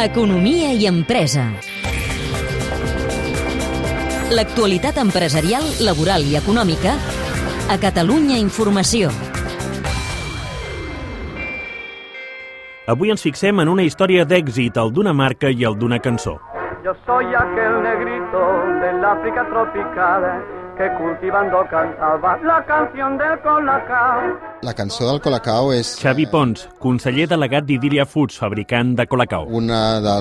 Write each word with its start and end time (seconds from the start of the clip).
Economia 0.00 0.72
i 0.72 0.86
empresa. 0.86 1.44
L'actualitat 4.32 4.96
empresarial, 4.98 5.62
laboral 5.84 6.24
i 6.24 6.34
econòmica 6.40 6.94
a 7.70 7.76
Catalunya 7.78 8.38
Informació. 8.40 9.12
Avui 12.88 13.12
ens 13.12 13.22
fixem 13.22 13.60
en 13.60 13.68
una 13.68 13.84
història 13.84 14.24
d'èxit, 14.24 14.80
el 14.80 14.90
d'una 14.96 15.12
marca 15.12 15.52
i 15.52 15.62
el 15.68 15.76
d'una 15.78 16.00
cançó. 16.00 16.38
Yo 16.82 16.96
soy 17.06 17.28
aquel 17.34 17.82
negrito 17.84 18.40
del 18.80 19.04
África 19.04 19.46
tropical 19.52 20.42
que 20.76 20.88
cultivando 20.98 21.64
cantaba 21.70 22.38
la 22.42 22.64
canción 22.64 23.18
del 23.18 23.38
colacao. 23.40 24.51
La 24.62 24.76
cançó 24.78 25.08
del 25.08 25.18
Colacao 25.18 25.72
és 25.74 25.88
Xavi 25.98 26.28
Pons, 26.30 26.60
conseller 26.78 27.24
delegat 27.26 27.64
d'Idilia 27.66 28.04
Foods, 28.06 28.36
fabricant 28.38 28.92
de 28.94 29.08
Colacao. 29.10 29.48
una 29.50 29.98
de 29.98 30.12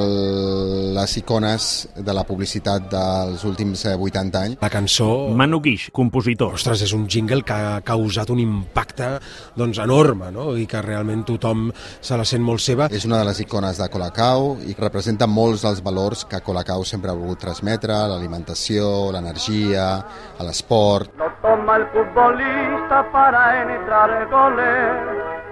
les 0.96 1.18
icones 1.18 1.90
de 1.96 2.14
la 2.14 2.24
publicitat 2.26 2.88
dels 2.90 3.44
últims 3.46 3.86
eh, 3.86 3.94
80 3.94 4.40
anys. 4.40 4.58
La 4.60 4.72
cançó, 4.74 5.30
Manu 5.30 5.60
Guix, 5.62 5.92
compositor. 5.94 6.56
ostres, 6.56 6.82
és 6.82 6.94
un 6.94 7.06
jingle 7.08 7.44
que 7.44 7.54
ha 7.54 7.82
causat 7.82 8.32
un 8.32 8.40
impacte 8.40 9.20
doncs, 9.56 9.78
enorme 9.78 10.32
no? 10.32 10.58
i 10.58 10.66
que 10.66 10.82
realment 10.82 11.22
tothom 11.24 11.70
se 12.02 12.18
la 12.18 12.26
sent 12.26 12.42
molt 12.42 12.66
seva. 12.66 12.90
És 12.90 13.06
una 13.06 13.20
de 13.20 13.30
les 13.30 13.44
icones 13.46 13.78
de 13.78 13.90
Colacao 13.94 14.58
i 14.66 14.74
representa 14.74 15.28
molts 15.28 15.68
dels 15.68 15.84
valors 15.86 16.26
que 16.26 16.42
Colacao 16.42 16.84
sempre 16.84 17.12
ha 17.12 17.14
volgut 17.14 17.46
transmetre, 17.46 17.94
l'alimentació, 18.10 19.12
l'energia, 19.14 20.02
l'esport. 20.42 21.14
Lo 21.22 21.30
toma 21.46 21.78
el 21.78 21.86
futbolista 21.94 23.06
para 23.14 23.62
entrar 23.62 24.10
goles, 24.10 24.31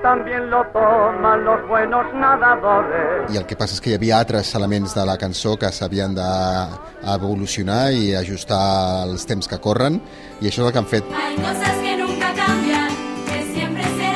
también 0.01 0.49
lo 0.49 0.63
toman 0.67 1.43
los 1.43 1.67
buenos 1.67 2.05
nadadores. 2.13 3.31
I 3.33 3.37
el 3.37 3.45
que 3.45 3.55
passa 3.59 3.75
és 3.75 3.81
que 3.83 3.91
hi 3.91 3.97
havia 3.97 4.19
altres 4.19 4.53
elements 4.55 4.95
de 4.95 5.05
la 5.05 5.17
cançó 5.19 5.57
que 5.59 5.71
s'havien 5.75 6.15
d'evolucionar 6.15 7.91
i 7.93 8.15
ajustar 8.15 9.03
als 9.03 9.27
temps 9.29 9.47
que 9.47 9.59
corren 9.59 9.99
i 10.39 10.47
això 10.47 10.63
és 10.63 10.67
el 10.67 10.71
que 10.71 10.79
han 10.79 10.89
fet 10.89 11.03
Hay 11.13 11.35
cosas 11.35 11.75
que 11.83 11.97
nunca 11.97 12.33
cambian, 12.33 12.89
que 13.27 13.43
siempre 13.53 13.83
serán 13.83 14.08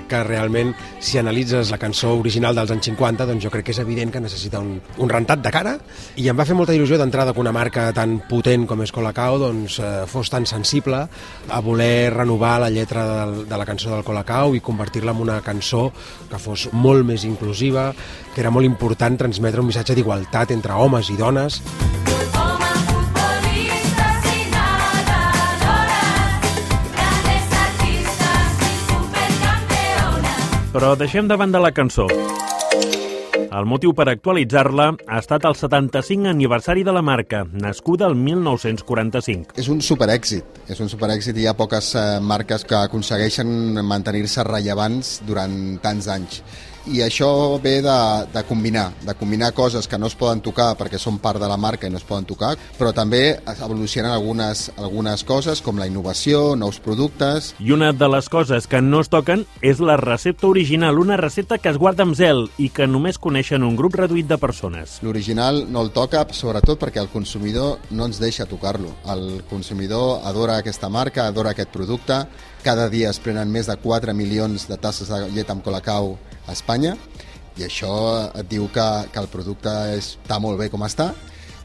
Crec 0.00 0.08
que 0.08 0.20
realment, 0.24 0.70
si 1.02 1.18
analitzes 1.20 1.68
la 1.68 1.78
cançó 1.78 2.14
original 2.16 2.56
dels 2.56 2.70
anys 2.72 2.86
50, 2.88 3.26
doncs 3.28 3.44
jo 3.44 3.50
crec 3.52 3.66
que 3.68 3.74
és 3.74 3.80
evident 3.82 4.08
que 4.14 4.22
necessita 4.22 4.60
un, 4.62 4.78
un 4.80 5.12
rentat 5.12 5.42
de 5.44 5.52
cara 5.52 5.74
i 6.16 6.28
em 6.30 6.38
va 6.38 6.46
fer 6.48 6.56
molta 6.56 6.72
il·lusió 6.72 6.96
d'entrada 6.96 7.34
que 7.36 7.42
una 7.42 7.52
marca 7.52 7.90
tan 7.92 8.16
potent 8.30 8.64
com 8.70 8.80
és 8.80 8.94
Colacao 8.96 9.36
doncs, 9.42 9.76
eh, 9.84 9.92
fos 10.08 10.32
tan 10.32 10.48
sensible 10.48 11.02
a 11.04 11.60
voler 11.60 12.14
renovar 12.14 12.56
la 12.64 12.72
lletra 12.72 13.04
del, 13.10 13.44
de 13.50 13.60
la 13.60 13.68
cançó 13.68 13.92
del 13.92 14.06
Colacao 14.06 14.56
i 14.56 14.64
convertir-la 14.64 15.12
en 15.12 15.20
una 15.26 15.40
cançó 15.44 15.90
que 16.30 16.40
fos 16.40 16.70
molt 16.72 17.04
més 17.04 17.28
inclusiva, 17.28 17.90
que 18.32 18.40
era 18.40 18.54
molt 18.54 18.64
important 18.64 19.20
transmetre 19.20 19.60
un 19.60 19.68
missatge 19.68 19.98
d'igualtat 19.98 20.56
entre 20.56 20.80
homes 20.80 21.12
i 21.12 21.20
dones. 21.20 21.60
Però 30.70 30.92
deixem 30.94 31.26
de 31.26 31.34
banda 31.34 31.58
la 31.58 31.72
cançó. 31.74 32.04
El 33.50 33.64
motiu 33.66 33.90
per 33.98 34.04
actualitzar-la 34.06 34.84
ha 34.94 35.16
estat 35.18 35.42
el 35.48 35.56
75 35.58 36.30
aniversari 36.30 36.84
de 36.86 36.92
la 36.94 37.02
marca, 37.02 37.40
nascuda 37.50 38.06
el 38.06 38.14
1945. 38.14 39.56
És 39.58 39.66
un 39.72 39.82
superèxit, 39.82 40.60
és 40.70 40.78
un 40.78 40.86
superèxit 40.92 41.34
i 41.34 41.42
hi 41.42 41.48
ha 41.50 41.56
poques 41.58 41.90
eh, 41.98 42.04
marques 42.22 42.62
que 42.62 42.78
aconsegueixen 42.78 43.50
mantenir-se 43.82 44.46
rellevants 44.46 45.16
durant 45.26 45.56
tants 45.82 46.06
anys. 46.14 46.44
I 46.88 47.02
això 47.04 47.58
ve 47.60 47.80
de, 47.84 47.98
de 48.32 48.42
combinar, 48.48 48.90
de 49.04 49.14
combinar 49.14 49.52
coses 49.52 49.88
que 49.88 49.98
no 49.98 50.08
es 50.08 50.16
poden 50.16 50.40
tocar 50.40 50.72
perquè 50.80 50.98
són 50.98 51.18
part 51.20 51.40
de 51.40 51.48
la 51.50 51.58
marca 51.60 51.86
i 51.86 51.92
no 51.92 52.00
es 52.00 52.06
poden 52.08 52.24
tocar, 52.24 52.54
però 52.78 52.94
també 52.96 53.36
evolucionen 53.52 54.10
algunes, 54.10 54.70
algunes 54.80 55.24
coses 55.28 55.60
com 55.60 55.78
la 55.78 55.88
innovació, 55.90 56.56
nous 56.56 56.80
productes, 56.80 57.54
I 57.60 57.72
una 57.76 57.92
de 57.92 58.08
les 58.08 58.28
coses 58.32 58.66
que 58.66 58.80
no 58.80 59.02
es 59.04 59.10
toquen 59.12 59.44
és 59.60 59.80
la 59.84 59.98
recepta 60.00 60.48
original, 60.48 60.98
una 60.98 61.18
recepta 61.20 61.58
que 61.58 61.68
es 61.68 61.78
guarda 61.78 62.06
amb 62.06 62.16
zel 62.16 62.46
i 62.58 62.70
que 62.72 62.88
només 62.88 63.20
coneixen 63.20 63.64
un 63.66 63.76
grup 63.76 63.98
reduït 64.00 64.28
de 64.30 64.38
persones. 64.40 64.98
L'original 65.04 65.66
no 65.68 65.84
el 65.84 65.92
toca, 65.92 66.24
sobretot 66.32 66.80
perquè 66.80 67.02
el 67.02 67.12
consumidor 67.12 67.78
no 67.90 68.08
ens 68.08 68.20
deixa 68.22 68.48
tocar-lo. 68.48 68.94
El 69.12 69.42
consumidor 69.50 70.24
adora 70.24 70.58
aquesta 70.60 70.88
marca, 70.88 71.26
adora 71.26 71.52
aquest 71.52 71.70
producte. 71.74 72.24
Cada 72.64 72.88
dia 72.92 73.10
es 73.10 73.20
prenen 73.20 73.52
més 73.52 73.68
de 73.68 73.76
4 73.80 74.14
milions 74.16 74.66
de 74.68 74.76
tasses 74.80 75.08
de 75.08 75.26
llet 75.32 75.50
amb 75.52 75.64
colacau 75.64 76.16
a 76.50 76.58
Espanya 76.58 76.96
i 77.58 77.66
això 77.66 77.94
et 78.34 78.46
diu 78.50 78.68
que, 78.74 78.86
que 79.12 79.22
el 79.22 79.30
producte 79.30 79.72
està 79.96 80.38
molt 80.42 80.58
bé 80.60 80.70
com 80.72 80.82
està 80.86 81.12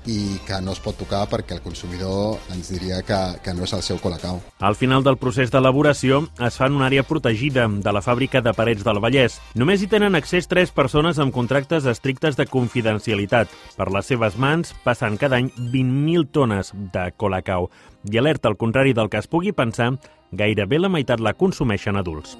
i 0.05 0.37
que 0.45 0.59
no 0.61 0.73
es 0.75 0.81
pot 0.83 0.97
tocar 0.97 1.23
perquè 1.29 1.55
el 1.57 1.63
consumidor 1.63 2.37
ens 2.53 2.69
diria 2.69 3.01
que, 3.05 3.17
que 3.41 3.53
no 3.57 3.65
és 3.65 3.73
el 3.73 3.81
seu 3.85 3.97
colacau. 4.01 4.37
Al 4.61 4.77
final 4.77 5.03
del 5.05 5.17
procés 5.17 5.51
d'elaboració 5.53 6.23
es 6.45 6.59
fa 6.59 6.69
en 6.69 6.77
una 6.77 6.87
àrea 6.89 7.05
protegida 7.07 7.67
de 7.67 7.93
la 7.95 8.03
fàbrica 8.05 8.43
de 8.45 8.53
Parets 8.53 8.85
del 8.85 9.01
Vallès. 9.01 9.39
Només 9.57 9.81
hi 9.81 9.89
tenen 9.91 10.17
accés 10.17 10.49
tres 10.51 10.69
persones 10.75 11.17
amb 11.17 11.33
contractes 11.33 11.89
estrictes 11.89 12.37
de 12.37 12.45
confidencialitat. 12.45 13.49
Per 13.77 13.89
les 13.91 14.13
seves 14.13 14.37
mans 14.37 14.75
passen 14.85 15.17
cada 15.17 15.41
any 15.41 15.49
20.000 15.57 16.29
tones 16.31 16.73
de 16.93 17.09
colacau. 17.17 17.71
I 18.05 18.21
alerta, 18.21 18.51
al 18.51 18.61
contrari 18.61 18.93
del 18.93 19.09
que 19.09 19.17
es 19.17 19.27
pugui 19.27 19.55
pensar, 19.57 19.95
gairebé 20.31 20.77
la 20.77 20.93
meitat 20.93 21.23
la 21.23 21.33
consumeixen 21.33 21.97
adults. 21.97 22.37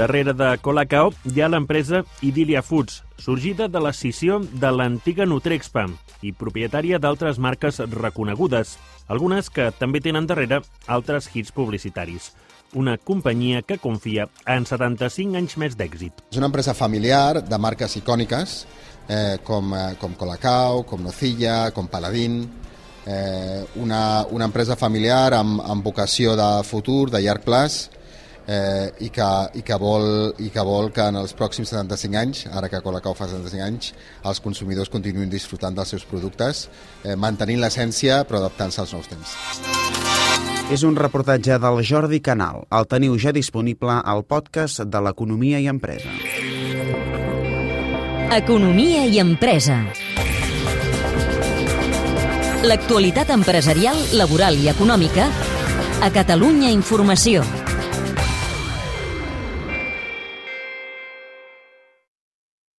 Darrere 0.00 0.32
de 0.32 0.56
Colacao 0.64 1.10
hi 1.28 1.42
ha 1.44 1.48
l'empresa 1.52 1.98
Idilia 2.24 2.62
Foods, 2.64 3.02
sorgida 3.20 3.66
de 3.68 3.82
l'escissió 3.84 4.38
de 4.62 4.70
l'antiga 4.72 5.26
Nutrexpa 5.28 5.82
i 6.24 6.32
propietària 6.32 6.96
d'altres 6.96 7.36
marques 7.36 7.82
reconegudes, 7.92 8.78
algunes 9.12 9.52
que 9.52 9.66
també 9.76 10.00
tenen 10.00 10.24
darrere 10.30 10.62
altres 10.88 11.28
hits 11.34 11.52
publicitaris. 11.52 12.30
Una 12.80 12.96
companyia 12.96 13.60
que 13.60 13.76
confia 13.76 14.24
en 14.48 14.64
75 14.64 15.36
anys 15.36 15.58
més 15.60 15.76
d'èxit. 15.76 16.24
És 16.32 16.40
una 16.40 16.48
empresa 16.48 16.72
familiar 16.72 17.44
de 17.44 17.60
marques 17.60 18.00
icòniques 18.00 18.58
eh, 19.04 19.36
com, 19.44 19.76
eh, 19.76 19.86
com 20.00 20.16
Colacao, 20.16 20.86
com 20.88 21.04
Nocilla, 21.04 21.74
com 21.76 21.92
Paladín, 21.92 22.46
eh, 23.04 23.66
una, 23.76 24.24
una 24.32 24.48
empresa 24.48 24.80
familiar 24.80 25.34
amb, 25.36 25.60
amb 25.60 25.84
vocació 25.84 26.38
de 26.40 26.52
futur, 26.64 27.10
de 27.12 27.20
llarg 27.20 27.44
plaç, 27.44 27.82
eh, 28.46 28.90
i, 29.00 29.10
que, 29.10 29.28
i, 29.54 29.62
que 29.66 29.78
vol, 29.80 30.34
i 30.38 30.50
que 30.52 30.64
vol 30.66 30.90
que 30.94 31.06
en 31.10 31.20
els 31.20 31.34
pròxims 31.36 31.72
75 31.72 32.20
anys, 32.20 32.44
ara 32.52 32.70
que 32.70 32.82
Colacao 32.84 33.14
fa 33.18 33.28
75 33.30 33.64
anys, 33.66 33.92
els 34.24 34.40
consumidors 34.44 34.92
continuïn 34.92 35.30
disfrutant 35.32 35.76
dels 35.76 35.94
seus 35.96 36.06
productes, 36.08 36.68
eh, 37.04 37.16
mantenint 37.16 37.60
l'essència 37.62 38.22
però 38.28 38.42
adaptant-se 38.42 38.84
als 38.84 38.94
nous 38.96 39.10
temps. 39.10 39.36
És 40.70 40.84
un 40.86 40.94
reportatge 40.94 41.56
del 41.58 41.80
Jordi 41.82 42.20
Canal. 42.22 42.62
El 42.70 42.86
teniu 42.86 43.16
ja 43.18 43.32
disponible 43.34 43.96
al 44.04 44.22
podcast 44.22 44.84
de 44.86 45.00
l'Economia 45.02 45.58
i 45.58 45.66
Empresa. 45.66 46.14
Economia 48.30 49.02
i 49.10 49.18
empresa. 49.18 49.80
L'actualitat 52.62 53.32
empresarial, 53.34 53.98
laboral 54.14 54.60
i 54.62 54.70
econòmica 54.70 55.26
a 56.00 56.12
Catalunya 56.14 56.70
Informació. 56.70 57.42